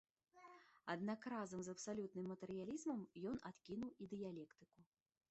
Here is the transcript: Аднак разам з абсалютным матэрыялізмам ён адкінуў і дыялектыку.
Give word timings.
Аднак 0.93 1.25
разам 1.33 1.59
з 1.67 1.73
абсалютным 1.75 2.25
матэрыялізмам 2.31 3.03
ён 3.33 3.37
адкінуў 3.49 3.91
і 4.05 4.09
дыялектыку. 4.15 4.79